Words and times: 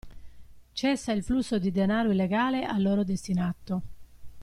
Cessa 0.73 1.11
il 1.13 1.21
flusso 1.21 1.59
di 1.59 1.69
denaro 1.69 2.09
illegale 2.09 2.65
a 2.65 2.75
loro 2.79 3.03
destinato. 3.03 3.81